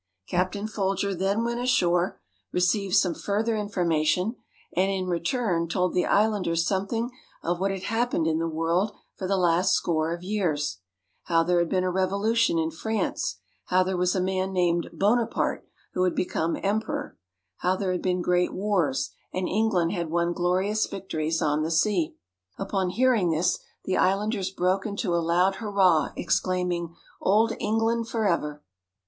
Captain 0.27 0.67
Folger 0.67 1.13
then 1.13 1.43
went 1.43 1.59
ashore, 1.59 2.19
received 2.51 2.95
some 2.95 3.13
further 3.13 3.55
information, 3.55 4.35
and 4.75 4.89
in 4.89 5.05
return 5.05 5.67
told 5.67 5.93
the 5.93 6.07
islanders 6.07 6.65
something 6.65 7.11
of 7.43 7.59
what 7.59 7.69
had 7.69 7.83
happened 7.83 8.25
in 8.25 8.39
the 8.39 8.47
world 8.47 8.93
for 9.15 9.27
the 9.27 9.37
last 9.37 9.73
score 9.73 10.11
of 10.11 10.23
years; 10.23 10.79
how 11.25 11.43
there 11.43 11.59
had 11.59 11.69
been 11.69 11.83
a 11.83 11.91
revolution 11.91 12.57
in 12.57 12.71
France; 12.71 13.37
how 13.65 13.83
503 13.83 13.91
ISLANDS 13.91 13.91
OF 13.91 13.91
THE 13.91 13.91
PACIFIC 13.91 13.91
there 13.91 13.97
was 13.97 14.15
a 14.15 14.25
man 14.25 14.53
named 14.53 14.89
Bonaparte 14.99 15.67
who 15.93 16.03
had 16.05 16.15
become 16.15 16.57
emperor; 16.63 17.17
how 17.57 17.75
there 17.75 17.91
had 17.91 18.01
been 18.01 18.23
great 18.23 18.55
wars; 18.55 19.11
and 19.31 19.47
England 19.47 19.91
had 19.91 20.09
won 20.09 20.33
glorious 20.33 20.87
victories 20.87 21.43
on 21.43 21.61
the 21.61 21.69
sea. 21.69 22.15
Upon 22.57 22.89
hearing 22.89 23.29
this, 23.29 23.59
the 23.83 23.97
islanders 23.97 24.49
broke 24.49 24.87
into 24.87 25.13
a 25.13 25.21
loud 25.21 25.57
hurrah, 25.57 26.09
exclaiming, 26.15 26.95
"Old 27.21 27.53
England 27.59 28.07
forever!" 28.09 28.63